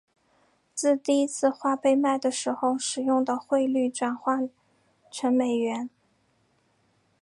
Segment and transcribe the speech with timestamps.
[0.73, 4.49] 自第一次画被卖的时候使用的汇率转换
[5.11, 5.91] 成美元。